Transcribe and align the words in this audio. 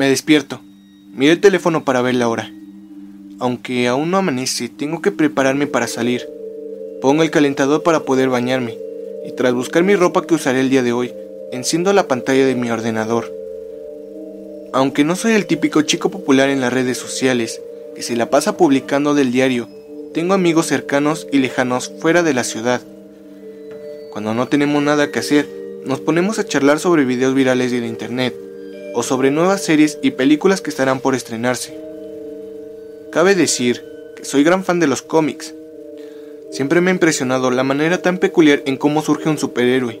Me 0.00 0.08
despierto. 0.08 0.62
Miro 1.12 1.30
el 1.30 1.42
teléfono 1.42 1.84
para 1.84 2.00
ver 2.00 2.14
la 2.14 2.26
hora. 2.26 2.50
Aunque 3.38 3.86
aún 3.86 4.10
no 4.10 4.16
amanece, 4.16 4.70
tengo 4.70 5.02
que 5.02 5.10
prepararme 5.10 5.66
para 5.66 5.86
salir. 5.86 6.26
Pongo 7.02 7.22
el 7.22 7.30
calentador 7.30 7.82
para 7.82 8.00
poder 8.00 8.30
bañarme 8.30 8.78
y 9.26 9.32
tras 9.32 9.52
buscar 9.52 9.82
mi 9.82 9.96
ropa 9.96 10.26
que 10.26 10.32
usaré 10.32 10.60
el 10.60 10.70
día 10.70 10.82
de 10.82 10.94
hoy, 10.94 11.12
enciendo 11.52 11.92
la 11.92 12.08
pantalla 12.08 12.46
de 12.46 12.54
mi 12.54 12.70
ordenador. 12.70 13.30
Aunque 14.72 15.04
no 15.04 15.16
soy 15.16 15.32
el 15.32 15.44
típico 15.44 15.82
chico 15.82 16.08
popular 16.10 16.48
en 16.48 16.62
las 16.62 16.72
redes 16.72 16.96
sociales, 16.96 17.60
que 17.94 18.00
se 18.00 18.16
la 18.16 18.30
pasa 18.30 18.56
publicando 18.56 19.12
del 19.12 19.32
diario, 19.32 19.68
tengo 20.14 20.32
amigos 20.32 20.64
cercanos 20.64 21.26
y 21.30 21.40
lejanos 21.40 21.92
fuera 22.00 22.22
de 22.22 22.32
la 22.32 22.44
ciudad. 22.44 22.80
Cuando 24.12 24.32
no 24.32 24.48
tenemos 24.48 24.82
nada 24.82 25.10
que 25.10 25.18
hacer, 25.18 25.46
nos 25.84 26.00
ponemos 26.00 26.38
a 26.38 26.46
charlar 26.46 26.78
sobre 26.78 27.04
videos 27.04 27.34
virales 27.34 27.70
de 27.70 27.86
internet, 27.86 28.34
o 28.94 29.02
sobre 29.02 29.30
nuevas 29.30 29.62
series 29.62 29.98
y 30.02 30.12
películas 30.12 30.60
que 30.60 30.70
estarán 30.70 31.00
por 31.00 31.14
estrenarse. 31.14 31.78
Cabe 33.12 33.34
decir 33.34 33.84
que 34.16 34.24
soy 34.24 34.44
gran 34.44 34.64
fan 34.64 34.80
de 34.80 34.86
los 34.86 35.02
cómics. 35.02 35.54
Siempre 36.50 36.80
me 36.80 36.90
ha 36.90 36.94
impresionado 36.94 37.50
la 37.50 37.62
manera 37.62 38.02
tan 38.02 38.18
peculiar 38.18 38.62
en 38.66 38.76
cómo 38.76 39.02
surge 39.02 39.28
un 39.28 39.38
superhéroe. 39.38 40.00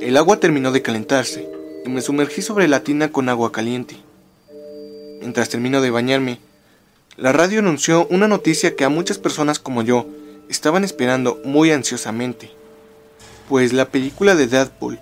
El 0.00 0.16
agua 0.16 0.40
terminó 0.40 0.72
de 0.72 0.82
calentarse 0.82 1.48
y 1.84 1.88
me 1.88 2.00
sumergí 2.00 2.42
sobre 2.42 2.68
la 2.68 2.80
tina 2.80 3.10
con 3.10 3.28
agua 3.28 3.52
caliente. 3.52 3.96
Mientras 5.20 5.48
termino 5.48 5.80
de 5.80 5.90
bañarme, 5.90 6.40
la 7.16 7.32
radio 7.32 7.60
anunció 7.60 8.06
una 8.10 8.28
noticia 8.28 8.74
que 8.74 8.84
a 8.84 8.88
muchas 8.88 9.18
personas 9.18 9.58
como 9.58 9.82
yo 9.82 10.06
estaban 10.48 10.84
esperando 10.84 11.40
muy 11.44 11.70
ansiosamente, 11.70 12.50
pues 13.48 13.72
la 13.72 13.88
película 13.88 14.34
de 14.34 14.46
Deadpool 14.46 14.98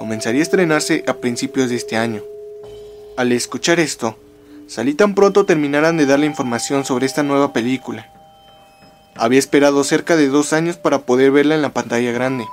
comenzaría 0.00 0.40
a 0.40 0.44
estrenarse 0.44 1.04
a 1.06 1.12
principios 1.12 1.68
de 1.68 1.76
este 1.76 1.98
año. 1.98 2.22
Al 3.18 3.32
escuchar 3.32 3.78
esto, 3.80 4.18
salí 4.66 4.94
tan 4.94 5.14
pronto 5.14 5.44
terminaran 5.44 5.98
de 5.98 6.06
dar 6.06 6.18
la 6.18 6.24
información 6.24 6.86
sobre 6.86 7.04
esta 7.04 7.22
nueva 7.22 7.52
película. 7.52 8.10
Había 9.14 9.38
esperado 9.38 9.84
cerca 9.84 10.16
de 10.16 10.28
dos 10.28 10.54
años 10.54 10.78
para 10.78 11.00
poder 11.00 11.32
verla 11.32 11.54
en 11.54 11.60
la 11.60 11.74
pantalla 11.74 12.12
grande. 12.12 12.46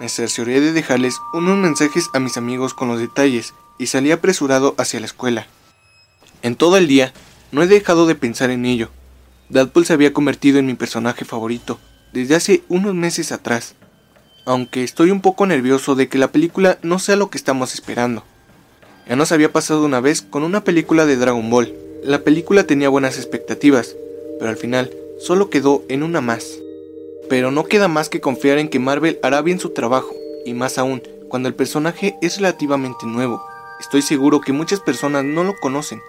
Me 0.00 0.08
cercioré 0.08 0.60
de 0.60 0.72
dejarles 0.72 1.20
unos 1.32 1.56
mensajes 1.56 2.08
a 2.12 2.18
mis 2.18 2.36
amigos 2.36 2.74
con 2.74 2.88
los 2.88 2.98
detalles 2.98 3.54
y 3.78 3.86
salí 3.86 4.10
apresurado 4.10 4.74
hacia 4.76 4.98
la 4.98 5.06
escuela. 5.06 5.46
En 6.42 6.56
todo 6.56 6.78
el 6.78 6.88
día 6.88 7.12
no 7.52 7.62
he 7.62 7.68
dejado 7.68 8.08
de 8.08 8.16
pensar 8.16 8.50
en 8.50 8.66
ello. 8.66 8.90
Deadpool 9.50 9.86
se 9.86 9.92
había 9.92 10.12
convertido 10.12 10.58
en 10.58 10.66
mi 10.66 10.74
personaje 10.74 11.24
favorito 11.24 11.78
desde 12.12 12.34
hace 12.34 12.64
unos 12.68 12.96
meses 12.96 13.30
atrás 13.30 13.76
aunque 14.48 14.82
estoy 14.82 15.10
un 15.10 15.20
poco 15.20 15.44
nervioso 15.44 15.94
de 15.94 16.08
que 16.08 16.16
la 16.16 16.32
película 16.32 16.78
no 16.80 16.98
sea 16.98 17.16
lo 17.16 17.28
que 17.28 17.36
estamos 17.36 17.74
esperando. 17.74 18.24
Ya 19.06 19.14
nos 19.14 19.30
había 19.30 19.52
pasado 19.52 19.84
una 19.84 20.00
vez 20.00 20.22
con 20.22 20.42
una 20.42 20.64
película 20.64 21.04
de 21.04 21.16
Dragon 21.16 21.50
Ball. 21.50 21.74
La 22.02 22.20
película 22.20 22.64
tenía 22.64 22.88
buenas 22.88 23.18
expectativas, 23.18 23.94
pero 24.38 24.50
al 24.50 24.56
final 24.56 24.90
solo 25.20 25.50
quedó 25.50 25.84
en 25.90 26.02
una 26.02 26.22
más. 26.22 26.58
Pero 27.28 27.50
no 27.50 27.64
queda 27.64 27.88
más 27.88 28.08
que 28.08 28.22
confiar 28.22 28.56
en 28.56 28.70
que 28.70 28.78
Marvel 28.78 29.18
hará 29.22 29.42
bien 29.42 29.60
su 29.60 29.68
trabajo, 29.68 30.14
y 30.46 30.54
más 30.54 30.78
aún, 30.78 31.02
cuando 31.28 31.50
el 31.50 31.54
personaje 31.54 32.16
es 32.22 32.38
relativamente 32.38 33.04
nuevo. 33.04 33.44
Estoy 33.80 34.00
seguro 34.00 34.40
que 34.40 34.54
muchas 34.54 34.80
personas 34.80 35.24
no 35.24 35.44
lo 35.44 35.58
conocen, 35.60 36.00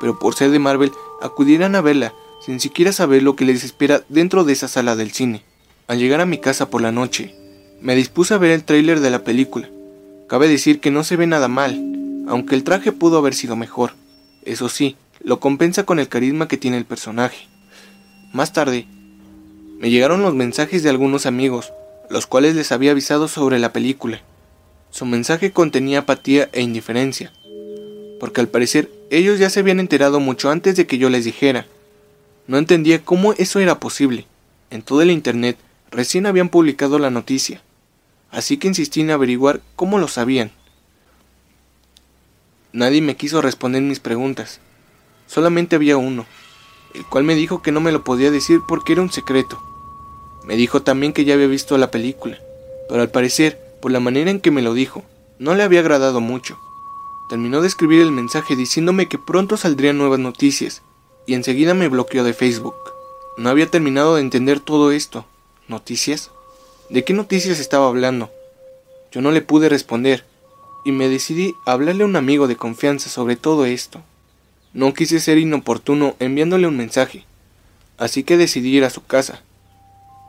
pero 0.00 0.18
por 0.18 0.34
ser 0.34 0.50
de 0.50 0.58
Marvel 0.58 0.90
acudirán 1.22 1.76
a 1.76 1.82
verla 1.82 2.12
sin 2.44 2.58
siquiera 2.58 2.90
saber 2.90 3.22
lo 3.22 3.36
que 3.36 3.44
les 3.44 3.62
espera 3.62 4.02
dentro 4.08 4.42
de 4.42 4.54
esa 4.54 4.66
sala 4.66 4.96
del 4.96 5.12
cine. 5.12 5.44
Al 5.86 6.00
llegar 6.00 6.20
a 6.20 6.26
mi 6.26 6.38
casa 6.38 6.68
por 6.68 6.82
la 6.82 6.90
noche, 6.90 7.45
me 7.80 7.94
dispuse 7.94 8.34
a 8.34 8.38
ver 8.38 8.50
el 8.50 8.64
tráiler 8.64 9.00
de 9.00 9.10
la 9.10 9.22
película. 9.22 9.68
Cabe 10.28 10.48
decir 10.48 10.80
que 10.80 10.90
no 10.90 11.04
se 11.04 11.16
ve 11.16 11.26
nada 11.26 11.48
mal, 11.48 11.74
aunque 12.26 12.54
el 12.54 12.64
traje 12.64 12.90
pudo 12.92 13.18
haber 13.18 13.34
sido 13.34 13.54
mejor. 13.54 13.92
Eso 14.44 14.68
sí, 14.68 14.96
lo 15.20 15.40
compensa 15.40 15.84
con 15.84 15.98
el 15.98 16.08
carisma 16.08 16.48
que 16.48 16.56
tiene 16.56 16.78
el 16.78 16.84
personaje. 16.84 17.48
Más 18.32 18.52
tarde, 18.52 18.86
me 19.78 19.90
llegaron 19.90 20.22
los 20.22 20.34
mensajes 20.34 20.82
de 20.82 20.90
algunos 20.90 21.26
amigos, 21.26 21.72
los 22.08 22.26
cuales 22.26 22.56
les 22.56 22.72
había 22.72 22.92
avisado 22.92 23.28
sobre 23.28 23.58
la 23.58 23.72
película. 23.72 24.20
Su 24.90 25.04
mensaje 25.04 25.52
contenía 25.52 26.00
apatía 26.00 26.48
e 26.52 26.62
indiferencia, 26.62 27.32
porque 28.18 28.40
al 28.40 28.48
parecer 28.48 28.90
ellos 29.10 29.38
ya 29.38 29.50
se 29.50 29.60
habían 29.60 29.80
enterado 29.80 30.18
mucho 30.18 30.50
antes 30.50 30.76
de 30.76 30.86
que 30.86 30.98
yo 30.98 31.10
les 31.10 31.24
dijera. 31.24 31.66
No 32.46 32.56
entendía 32.56 33.04
cómo 33.04 33.34
eso 33.34 33.60
era 33.60 33.78
posible. 33.78 34.26
En 34.70 34.82
todo 34.82 35.02
el 35.02 35.10
Internet 35.10 35.58
recién 35.90 36.26
habían 36.26 36.48
publicado 36.48 36.98
la 36.98 37.10
noticia 37.10 37.60
así 38.30 38.56
que 38.56 38.68
insistí 38.68 39.00
en 39.00 39.10
averiguar 39.10 39.60
cómo 39.76 39.98
lo 39.98 40.08
sabían. 40.08 40.52
Nadie 42.72 43.00
me 43.00 43.16
quiso 43.16 43.40
responder 43.40 43.82
mis 43.82 44.00
preguntas, 44.00 44.60
solamente 45.26 45.76
había 45.76 45.96
uno, 45.96 46.26
el 46.94 47.04
cual 47.06 47.24
me 47.24 47.34
dijo 47.34 47.62
que 47.62 47.72
no 47.72 47.80
me 47.80 47.92
lo 47.92 48.04
podía 48.04 48.30
decir 48.30 48.60
porque 48.66 48.92
era 48.92 49.02
un 49.02 49.12
secreto. 49.12 49.62
Me 50.44 50.56
dijo 50.56 50.82
también 50.82 51.12
que 51.12 51.24
ya 51.24 51.34
había 51.34 51.46
visto 51.46 51.76
la 51.78 51.90
película, 51.90 52.38
pero 52.88 53.02
al 53.02 53.10
parecer, 53.10 53.60
por 53.80 53.92
la 53.92 54.00
manera 54.00 54.30
en 54.30 54.40
que 54.40 54.50
me 54.50 54.62
lo 54.62 54.74
dijo, 54.74 55.04
no 55.38 55.54
le 55.54 55.62
había 55.62 55.80
agradado 55.80 56.20
mucho. 56.20 56.58
Terminó 57.28 57.60
de 57.60 57.66
escribir 57.66 58.00
el 58.00 58.12
mensaje 58.12 58.54
diciéndome 58.54 59.08
que 59.08 59.18
pronto 59.18 59.56
saldrían 59.56 59.98
nuevas 59.98 60.20
noticias, 60.20 60.82
y 61.26 61.34
enseguida 61.34 61.74
me 61.74 61.88
bloqueó 61.88 62.22
de 62.22 62.32
Facebook. 62.32 62.76
No 63.36 63.50
había 63.50 63.70
terminado 63.70 64.14
de 64.14 64.20
entender 64.20 64.60
todo 64.60 64.92
esto. 64.92 65.26
¿Noticias? 65.68 66.30
¿De 66.88 67.02
qué 67.02 67.12
noticias 67.12 67.58
estaba 67.58 67.88
hablando? 67.88 68.30
Yo 69.10 69.20
no 69.20 69.32
le 69.32 69.42
pude 69.42 69.68
responder, 69.68 70.24
y 70.84 70.92
me 70.92 71.08
decidí 71.08 71.52
a 71.66 71.72
hablarle 71.72 72.04
a 72.04 72.06
un 72.06 72.14
amigo 72.14 72.46
de 72.46 72.54
confianza 72.54 73.10
sobre 73.10 73.34
todo 73.34 73.64
esto. 73.64 74.02
No 74.72 74.94
quise 74.94 75.18
ser 75.18 75.38
inoportuno 75.38 76.14
enviándole 76.20 76.68
un 76.68 76.76
mensaje, 76.76 77.24
así 77.98 78.22
que 78.22 78.36
decidí 78.36 78.76
ir 78.76 78.84
a 78.84 78.90
su 78.90 79.04
casa. 79.04 79.42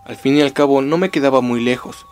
Al 0.04 0.16
fin 0.16 0.36
y 0.36 0.42
al 0.42 0.52
cabo 0.52 0.82
no 0.82 0.98
me 0.98 1.12
quedaba 1.12 1.42
muy 1.42 1.62
lejos. 1.62 2.08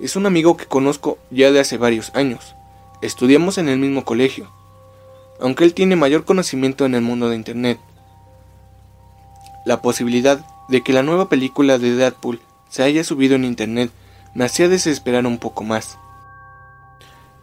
Es 0.00 0.16
un 0.16 0.26
amigo 0.26 0.56
que 0.56 0.66
conozco 0.66 1.18
ya 1.30 1.52
de 1.52 1.60
hace 1.60 1.78
varios 1.78 2.10
años. 2.16 2.56
Estudiamos 3.00 3.58
en 3.58 3.68
el 3.68 3.78
mismo 3.78 4.04
colegio, 4.04 4.50
aunque 5.40 5.62
él 5.62 5.72
tiene 5.72 5.94
mayor 5.94 6.24
conocimiento 6.24 6.84
en 6.84 6.96
el 6.96 7.02
mundo 7.02 7.28
de 7.28 7.36
Internet. 7.36 7.78
La 9.64 9.82
posibilidad 9.82 10.44
de 10.68 10.82
que 10.82 10.92
la 10.92 11.04
nueva 11.04 11.28
película 11.28 11.78
de 11.78 11.94
Deadpool 11.94 12.40
se 12.72 12.82
haya 12.82 13.04
subido 13.04 13.34
en 13.34 13.44
internet 13.44 13.90
me 14.34 14.46
hacía 14.46 14.66
desesperar 14.66 15.26
un 15.26 15.36
poco 15.36 15.62
más. 15.62 15.98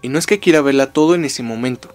Y 0.01 0.09
no 0.09 0.17
es 0.17 0.25
que 0.25 0.39
quiera 0.39 0.61
verla 0.61 0.91
todo 0.91 1.13
en 1.13 1.23
ese 1.23 1.43
momento, 1.43 1.93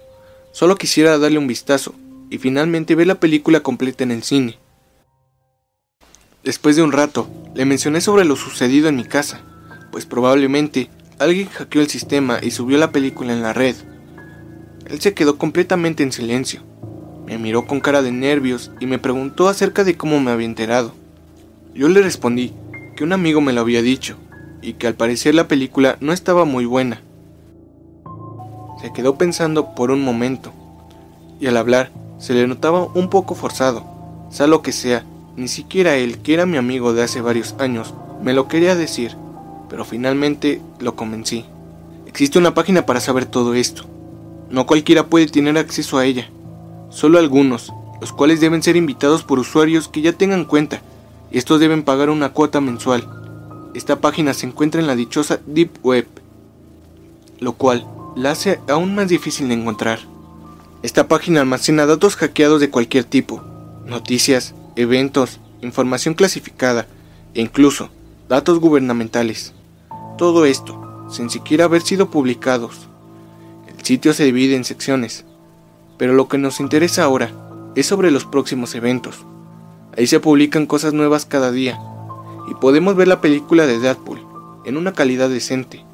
solo 0.53 0.77
quisiera 0.77 1.19
darle 1.19 1.39
un 1.39 1.49
vistazo 1.49 1.97
y 2.31 2.39
finalmente 2.39 2.95
ver 2.95 3.09
la 3.09 3.17
película 3.17 3.59
completa 3.59 4.05
en 4.05 4.13
el 4.13 4.23
cine. 4.23 4.57
Después 6.45 6.77
de 6.77 6.83
un 6.83 6.93
rato, 6.93 7.29
le 7.57 7.65
mencioné 7.65 8.01
sobre 8.01 8.25
lo 8.25 8.37
sucedido 8.37 8.89
en 8.89 8.95
mi 8.95 9.05
casa, 9.05 9.41
pues 9.91 10.07
probablemente 10.07 10.89
alguien 11.19 11.49
hackeó 11.49 11.81
el 11.81 11.89
sistema 11.89 12.39
y 12.41 12.53
subió 12.53 12.79
la 12.79 12.93
película 12.93 13.33
en 13.33 13.43
la 13.43 13.53
red. 13.53 13.75
Él 14.87 15.01
se 15.01 15.13
quedó 15.13 15.39
completamente 15.39 16.05
en 16.05 16.13
silencio. 16.13 16.63
Me 17.27 17.39
miró 17.39 17.67
con 17.67 17.81
cara 17.81 18.01
de 18.01 18.13
nervios 18.13 18.71
y 18.79 18.87
me 18.87 19.01
preguntó 19.01 19.49
acerca 19.49 19.83
de 19.83 19.97
cómo 19.97 20.21
me 20.21 20.31
había 20.31 20.47
enterado. 20.47 20.95
Yo 21.75 21.89
le 21.89 22.01
respondí 22.01 22.53
que 22.95 23.05
un 23.05 23.13
amigo 23.13 23.41
me 23.41 23.53
lo 23.53 23.61
había 23.61 23.83
dicho, 23.83 24.17
y 24.63 24.75
que 24.75 24.87
al 24.87 24.95
parecer 24.95 25.35
la 25.35 25.49
película 25.49 25.97
no 26.01 26.13
estaba 26.13 26.45
muy 26.45 26.65
buena. 26.65 27.03
Se 28.81 28.93
quedó 28.93 29.17
pensando 29.17 29.75
por 29.75 29.91
un 29.91 30.03
momento, 30.03 30.53
y 31.41 31.47
al 31.47 31.57
hablar 31.57 31.91
se 32.19 32.35
le 32.35 32.47
notaba 32.47 32.87
un 32.95 33.11
poco 33.11 33.35
forzado, 33.35 33.85
sea 34.31 34.47
lo 34.47 34.63
que 34.63 34.73
sea, 34.73 35.05
ni 35.37 35.49
siquiera 35.49 35.97
él, 35.97 36.19
que 36.19 36.35
era 36.35 36.47
mi 36.47 36.57
amigo 36.57 36.93
de 36.93 37.03
hace 37.03 37.21
varios 37.21 37.55
años, 37.59 37.95
me 38.23 38.33
lo 38.33 38.47
quería 38.49 38.77
decir, 38.77 39.17
pero 39.69 39.85
finalmente 39.85 40.61
lo 40.79 40.95
convencí. 40.95 41.45
Existe 42.07 42.39
una 42.39 42.55
página 42.55 42.87
para 42.87 43.01
saber 43.01 43.27
todo 43.27 43.55
esto. 43.55 43.85
No 44.49 44.67
cualquiera 44.67 45.07
puede 45.07 45.27
tener 45.27 45.59
acceso 45.59 45.99
a 45.99 46.05
ella, 46.05 46.31
solo 46.91 47.19
algunos, 47.19 47.73
los 48.01 48.13
cuales 48.13 48.41
deben 48.41 48.63
ser 48.63 48.77
invitados 48.77 49.25
por 49.25 49.41
usuarios 49.41 49.89
que 49.89 50.01
ya 50.01 50.13
tengan 50.13 50.45
cuenta 50.45 50.81
estos 51.31 51.61
deben 51.61 51.83
pagar 51.83 52.11
una 52.11 52.31
cuota 52.31 52.61
mensual. 52.61 53.09
Esta 53.75 54.01
página 54.01 54.35
se 54.35 54.47
encuentra 54.47 54.81
en 54.81 54.87
la 54.87 54.97
dichosa 54.97 55.41
Deep 55.47 55.71
Web, 55.83 56.07
lo 57.41 57.55
cual 57.55 57.87
la 58.17 58.31
hace 58.31 58.61
aún 58.69 58.95
más 58.95 59.09
difícil 59.09 59.49
de 59.49 59.55
encontrar. 59.55 59.99
Esta 60.83 61.09
página 61.09 61.41
almacena 61.41 61.87
datos 61.87 62.17
hackeados 62.17 62.61
de 62.61 62.71
cualquier 62.71 63.05
tipo, 63.05 63.43
noticias, 63.87 64.55
eventos, 64.77 65.41
información 65.63 66.15
clasificada 66.15 66.87
e 67.35 67.41
incluso 67.41 67.91
datos 68.29 68.61
gubernamentales. 68.61 69.55
Todo 70.17 70.45
esto 70.45 71.09
sin 71.11 71.31
siquiera 71.31 71.65
haber 71.65 71.83
sido 71.83 72.11
publicados. 72.11 72.89
El 73.67 73.85
sitio 73.85 74.13
se 74.13 74.25
divide 74.25 74.57
en 74.57 74.65
secciones, 74.65 75.25
pero 75.99 76.13
lo 76.13 76.29
que 76.29 76.39
nos 76.39 76.61
interesa 76.61 77.05
ahora 77.05 77.31
es 77.75 77.87
sobre 77.87 78.11
los 78.11 78.25
próximos 78.25 78.75
eventos. 78.75 79.25
Ahí 79.97 80.07
se 80.07 80.21
publican 80.21 80.67
cosas 80.67 80.93
nuevas 80.93 81.25
cada 81.25 81.53
día 81.53 81.79
y 82.51 82.55
podemos 82.55 82.97
ver 82.97 83.09
la 83.09 83.21
película 83.21 83.67
de 83.67 83.79
Deadpool 83.79 84.21
en 84.65 84.77
una 84.77 84.93
calidad 84.93 85.29
decente. 85.29 85.85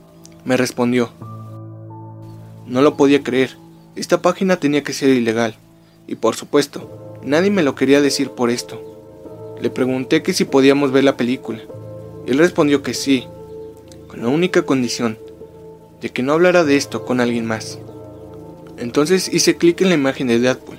Me 0.44 0.56
respondió. 0.56 1.10
No 2.66 2.82
lo 2.82 2.96
podía 2.96 3.22
creer. 3.22 3.56
Esta 3.96 4.22
página 4.22 4.56
tenía 4.56 4.82
que 4.82 4.92
ser 4.92 5.10
ilegal. 5.10 5.56
Y 6.06 6.14
por 6.14 6.34
supuesto, 6.34 7.18
nadie 7.22 7.50
me 7.50 7.62
lo 7.62 7.74
quería 7.74 8.00
decir 8.00 8.30
por 8.30 8.50
esto. 8.50 8.80
Le 9.60 9.70
pregunté 9.70 10.22
que 10.22 10.32
si 10.32 10.44
podíamos 10.44 10.92
ver 10.92 11.04
la 11.04 11.16
película. 11.16 11.60
Él 12.26 12.38
respondió 12.38 12.82
que 12.82 12.94
sí, 12.94 13.26
con 14.08 14.22
la 14.22 14.28
única 14.28 14.62
condición 14.62 15.18
de 16.00 16.08
que 16.10 16.22
no 16.22 16.32
hablara 16.32 16.64
de 16.64 16.76
esto 16.76 17.04
con 17.04 17.20
alguien 17.20 17.44
más. 17.44 17.78
Entonces 18.78 19.32
hice 19.32 19.56
clic 19.56 19.82
en 19.82 19.90
la 19.90 19.94
imagen 19.94 20.26
de 20.28 20.38
Deadpool, 20.38 20.78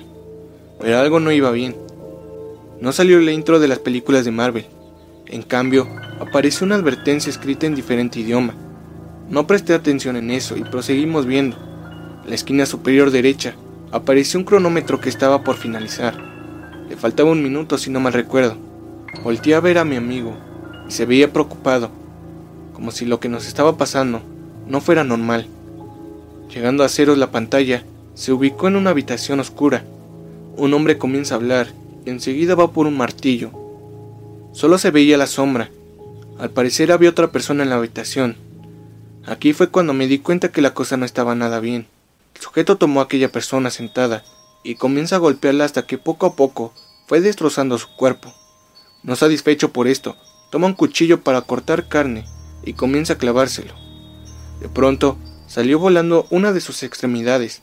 pero 0.80 0.98
algo 0.98 1.20
no 1.20 1.30
iba 1.30 1.50
bien. 1.52 1.76
No 2.82 2.90
salió 2.90 3.20
la 3.20 3.30
intro 3.30 3.60
de 3.60 3.68
las 3.68 3.78
películas 3.78 4.24
de 4.24 4.32
Marvel. 4.32 4.66
En 5.26 5.42
cambio, 5.42 5.86
apareció 6.18 6.66
una 6.66 6.74
advertencia 6.74 7.30
escrita 7.30 7.64
en 7.64 7.76
diferente 7.76 8.18
idioma. 8.18 8.54
No 9.30 9.46
presté 9.46 9.72
atención 9.72 10.16
en 10.16 10.32
eso 10.32 10.56
y 10.56 10.64
proseguimos 10.64 11.24
viendo. 11.24 11.56
En 12.24 12.30
la 12.30 12.34
esquina 12.34 12.66
superior 12.66 13.12
derecha 13.12 13.54
apareció 13.92 14.40
un 14.40 14.44
cronómetro 14.44 15.00
que 15.00 15.10
estaba 15.10 15.44
por 15.44 15.58
finalizar. 15.58 16.20
Le 16.88 16.96
faltaba 16.96 17.30
un 17.30 17.40
minuto 17.40 17.78
si 17.78 17.88
no 17.88 18.00
mal 18.00 18.14
recuerdo. 18.14 18.56
Volté 19.22 19.54
a 19.54 19.60
ver 19.60 19.78
a 19.78 19.84
mi 19.84 19.94
amigo 19.94 20.34
y 20.88 20.90
se 20.90 21.06
veía 21.06 21.32
preocupado, 21.32 21.88
como 22.72 22.90
si 22.90 23.06
lo 23.06 23.20
que 23.20 23.28
nos 23.28 23.46
estaba 23.46 23.76
pasando 23.76 24.22
no 24.66 24.80
fuera 24.80 25.04
normal. 25.04 25.46
Llegando 26.52 26.82
a 26.82 26.88
ceros 26.88 27.16
la 27.16 27.30
pantalla, 27.30 27.84
se 28.14 28.32
ubicó 28.32 28.66
en 28.66 28.74
una 28.74 28.90
habitación 28.90 29.38
oscura. 29.38 29.84
Un 30.56 30.74
hombre 30.74 30.98
comienza 30.98 31.36
a 31.36 31.38
hablar 31.38 31.68
y 32.04 32.10
enseguida 32.10 32.54
va 32.54 32.72
por 32.72 32.86
un 32.86 32.96
martillo. 32.96 33.50
Solo 34.52 34.78
se 34.78 34.90
veía 34.90 35.16
la 35.16 35.26
sombra. 35.26 35.70
Al 36.38 36.50
parecer 36.50 36.92
había 36.92 37.10
otra 37.10 37.30
persona 37.30 37.62
en 37.62 37.70
la 37.70 37.76
habitación. 37.76 38.36
Aquí 39.24 39.52
fue 39.52 39.70
cuando 39.70 39.92
me 39.94 40.06
di 40.06 40.18
cuenta 40.18 40.50
que 40.50 40.62
la 40.62 40.74
cosa 40.74 40.96
no 40.96 41.04
estaba 41.04 41.34
nada 41.34 41.60
bien. 41.60 41.86
El 42.34 42.40
sujeto 42.40 42.76
tomó 42.76 43.00
a 43.00 43.04
aquella 43.04 43.30
persona 43.30 43.70
sentada 43.70 44.24
y 44.64 44.74
comienza 44.74 45.16
a 45.16 45.20
golpearla 45.20 45.64
hasta 45.64 45.86
que 45.86 45.98
poco 45.98 46.26
a 46.26 46.34
poco 46.34 46.72
fue 47.06 47.20
destrozando 47.20 47.78
su 47.78 47.88
cuerpo. 47.96 48.32
No 49.02 49.16
satisfecho 49.16 49.72
por 49.72 49.86
esto, 49.86 50.16
toma 50.50 50.66
un 50.66 50.74
cuchillo 50.74 51.22
para 51.22 51.42
cortar 51.42 51.88
carne 51.88 52.24
y 52.64 52.74
comienza 52.74 53.14
a 53.14 53.18
clavárselo. 53.18 53.74
De 54.60 54.68
pronto, 54.68 55.18
salió 55.46 55.78
volando 55.78 56.26
una 56.30 56.52
de 56.52 56.60
sus 56.60 56.82
extremidades. 56.82 57.62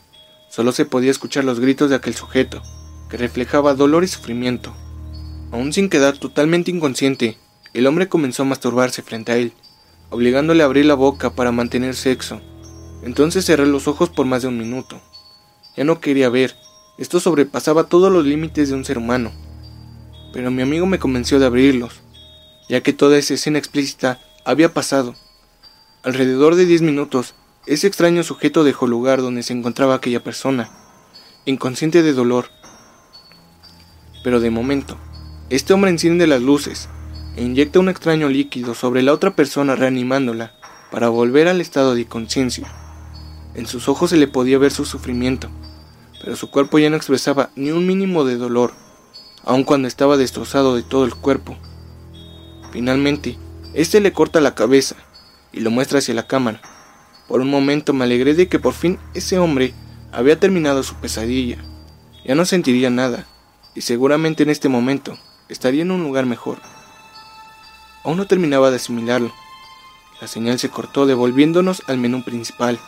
Solo 0.50 0.72
se 0.72 0.84
podía 0.84 1.10
escuchar 1.10 1.44
los 1.44 1.60
gritos 1.60 1.90
de 1.90 1.96
aquel 1.96 2.14
sujeto, 2.14 2.62
que 3.10 3.16
reflejaba 3.16 3.74
dolor 3.74 4.04
y 4.04 4.08
sufrimiento. 4.08 4.74
Aún 5.52 5.72
sin 5.72 5.88
quedar 5.88 6.16
totalmente 6.18 6.70
inconsciente, 6.70 7.36
el 7.74 7.86
hombre 7.86 8.08
comenzó 8.08 8.42
a 8.42 8.46
masturbarse 8.46 9.02
frente 9.02 9.32
a 9.32 9.36
él, 9.36 9.52
obligándole 10.10 10.62
a 10.62 10.66
abrir 10.66 10.86
la 10.86 10.94
boca 10.94 11.30
para 11.30 11.52
mantener 11.52 11.94
sexo. 11.94 12.40
Entonces 13.02 13.44
cerré 13.44 13.66
los 13.66 13.88
ojos 13.88 14.08
por 14.10 14.26
más 14.26 14.42
de 14.42 14.48
un 14.48 14.58
minuto. 14.58 15.00
Ya 15.76 15.84
no 15.84 16.00
quería 16.00 16.28
ver, 16.28 16.54
esto 16.98 17.20
sobrepasaba 17.20 17.84
todos 17.84 18.12
los 18.12 18.24
límites 18.24 18.68
de 18.68 18.74
un 18.74 18.84
ser 18.84 18.98
humano 18.98 19.32
pero 20.32 20.50
mi 20.50 20.62
amigo 20.62 20.86
me 20.86 20.98
convenció 20.98 21.38
de 21.38 21.46
abrirlos, 21.46 22.00
ya 22.68 22.82
que 22.82 22.92
toda 22.92 23.18
esa 23.18 23.34
escena 23.34 23.58
explícita 23.58 24.20
había 24.44 24.72
pasado. 24.72 25.14
Alrededor 26.02 26.54
de 26.54 26.66
diez 26.66 26.82
minutos, 26.82 27.34
ese 27.66 27.86
extraño 27.86 28.22
sujeto 28.22 28.64
dejó 28.64 28.86
lugar 28.86 29.20
donde 29.20 29.42
se 29.42 29.52
encontraba 29.52 29.94
aquella 29.94 30.22
persona, 30.22 30.70
inconsciente 31.44 32.02
de 32.02 32.12
dolor. 32.12 32.50
Pero 34.22 34.40
de 34.40 34.50
momento, 34.50 34.96
este 35.48 35.72
hombre 35.72 35.90
enciende 35.90 36.26
las 36.26 36.42
luces 36.42 36.88
e 37.36 37.42
inyecta 37.42 37.80
un 37.80 37.88
extraño 37.88 38.28
líquido 38.28 38.74
sobre 38.74 39.02
la 39.02 39.12
otra 39.12 39.34
persona 39.34 39.76
reanimándola 39.76 40.54
para 40.90 41.08
volver 41.08 41.48
al 41.48 41.60
estado 41.60 41.94
de 41.94 42.06
conciencia. 42.06 42.66
En 43.54 43.66
sus 43.66 43.88
ojos 43.88 44.10
se 44.10 44.16
le 44.16 44.28
podía 44.28 44.58
ver 44.58 44.72
su 44.72 44.84
sufrimiento, 44.84 45.48
pero 46.22 46.36
su 46.36 46.50
cuerpo 46.50 46.78
ya 46.78 46.90
no 46.90 46.96
expresaba 46.96 47.50
ni 47.56 47.70
un 47.70 47.86
mínimo 47.86 48.24
de 48.24 48.36
dolor 48.36 48.72
aun 49.44 49.64
cuando 49.64 49.88
estaba 49.88 50.16
destrozado 50.16 50.76
de 50.76 50.82
todo 50.82 51.04
el 51.04 51.14
cuerpo. 51.14 51.56
Finalmente, 52.72 53.38
este 53.74 54.00
le 54.00 54.12
corta 54.12 54.40
la 54.40 54.54
cabeza 54.54 54.96
y 55.52 55.60
lo 55.60 55.70
muestra 55.70 55.98
hacia 55.98 56.14
la 56.14 56.26
cámara. 56.26 56.60
Por 57.28 57.40
un 57.40 57.50
momento 57.50 57.92
me 57.92 58.04
alegré 58.04 58.34
de 58.34 58.48
que 58.48 58.58
por 58.58 58.74
fin 58.74 58.98
ese 59.14 59.38
hombre 59.38 59.74
había 60.12 60.38
terminado 60.38 60.82
su 60.82 60.94
pesadilla. 60.96 61.58
Ya 62.24 62.34
no 62.34 62.44
sentiría 62.44 62.90
nada, 62.90 63.26
y 63.74 63.82
seguramente 63.82 64.42
en 64.42 64.50
este 64.50 64.68
momento 64.68 65.18
estaría 65.48 65.82
en 65.82 65.90
un 65.90 66.02
lugar 66.02 66.26
mejor. 66.26 66.58
Aún 68.04 68.16
no 68.16 68.26
terminaba 68.26 68.70
de 68.70 68.76
asimilarlo. 68.76 69.32
La 70.20 70.28
señal 70.28 70.58
se 70.58 70.70
cortó 70.70 71.06
devolviéndonos 71.06 71.82
al 71.86 71.98
menú 71.98 72.24
principal. 72.24 72.78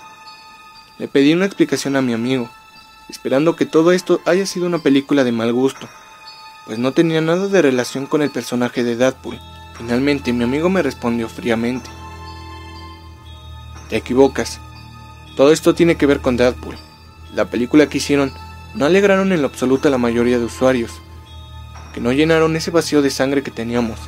Le 0.99 1.09
pedí 1.09 1.33
una 1.33 1.47
explicación 1.47 1.97
a 1.97 2.03
mi 2.03 2.13
amigo, 2.13 2.51
esperando 3.09 3.57
que 3.57 3.67
todo 3.67 3.93
esto 3.93 4.21
haya 4.27 4.47
sido 4.47 4.67
una 4.67 4.79
película 4.79 5.25
de 5.25 5.33
mal 5.33 5.53
gusto 5.53 5.89
pues 6.65 6.79
no 6.79 6.93
tenía 6.93 7.21
nada 7.21 7.49
de 7.49 7.63
relación 7.63 8.07
con 8.07 8.23
el 8.23 8.31
personaje 8.31 8.85
de 8.85 8.97
Deadpool. 8.97 9.41
Finalmente 9.77 10.33
mi 10.33 10.45
amigo 10.45 10.69
me 10.69 10.83
respondió 10.83 11.29
fríamente. 11.29 11.91
Te 13.89 13.97
equivocas. 13.97 14.61
Todo 15.37 15.51
esto 15.51 15.75
tiene 15.75 15.97
que 15.97 16.07
ver 16.07 16.21
con 16.21 16.37
Deadpool. 16.37 16.77
La 17.35 17.47
película 17.47 17.89
que 17.89 17.99
hicieron 17.99 18.33
no 18.75 18.87
alegraron 18.87 19.33
en 19.33 19.43
lo 19.43 19.49
absoluto 19.49 19.89
a 19.89 19.91
la 19.91 19.99
mayoría 19.99 20.39
de 20.39 20.45
usuarios, 20.45 20.93
que 21.93 22.01
no 22.01 22.13
llenaron 22.13 22.57
ese 22.57 22.71
vacío 22.71 23.03
de 23.03 23.11
sangre 23.11 23.43
que 23.43 23.51
teníamos, 23.51 24.01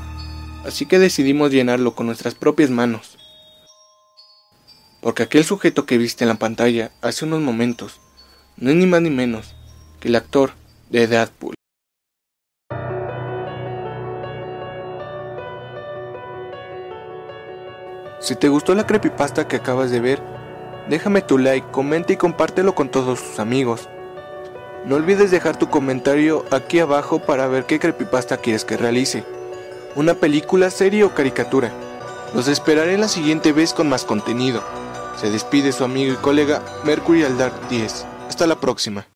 así 0.65 0.87
que 0.87 0.99
decidimos 0.99 1.51
llenarlo 1.51 1.95
con 1.95 2.07
nuestras 2.07 2.35
propias 2.35 2.71
manos. 2.71 3.19
Porque 5.01 5.23
aquel 5.23 5.45
sujeto 5.45 5.85
que 5.85 5.99
viste 5.99 6.25
en 6.25 6.29
la 6.29 6.37
pantalla 6.37 6.93
hace 7.03 7.27
unos 7.27 7.41
momentos 7.41 8.01
no 8.57 8.71
es 8.71 8.77
ni 8.77 8.87
más 8.87 9.03
ni 9.03 9.11
menos 9.11 9.55
que 10.01 10.09
el 10.09 10.17
actor 10.17 10.53
de 10.89 11.07
Deadpool. 11.07 11.55
Si 18.21 18.37
te 18.37 18.49
gustó 18.49 18.75
la 18.75 18.87
creepypasta 18.87 19.47
que 19.47 19.57
acabas 19.57 19.91
de 19.91 20.01
ver, 20.01 20.23
déjame 20.89 21.21
tu 21.21 21.37
like, 21.37 21.71
comenta 21.71 22.15
y 22.15 22.17
compártelo 22.17 22.75
con 22.75 22.89
todos 22.89 23.23
tus 23.23 23.39
amigos. 23.39 23.91
No 24.87 24.97
olvides 24.97 25.31
dejar 25.31 25.59
tu 25.59 25.71
comentario 25.71 26.45
aquí 26.51 26.79
abajo 26.79 27.19
para 27.19 27.47
ver 27.47 27.65
qué 27.65 27.79
creepypasta 27.79 28.37
quieres 28.37 28.67
que 28.67 28.77
realice. 28.77 29.25
Una 29.97 30.15
película, 30.15 30.71
serie 30.71 31.05
o 31.05 31.15
caricatura. 31.15 31.73
Los 32.35 32.49
esperaré 32.49 32.99
la 32.99 33.09
siguiente 33.09 33.53
vez 33.53 33.73
con 33.73 33.89
más 33.89 34.05
contenido. 34.05 34.63
Se 35.17 35.31
despide 35.31 35.73
su 35.73 35.85
amigo 35.85 36.13
y 36.13 36.17
colega 36.17 36.63
Mercury 36.85 37.23
Dark 37.39 37.69
10. 37.71 38.07
Hasta 38.29 38.47
la 38.47 38.61
próxima. 38.61 39.07